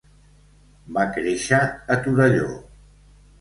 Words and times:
Va 0.97 1.03
créixer 1.17 1.59
a 1.97 1.99
Torelló. 2.07 2.49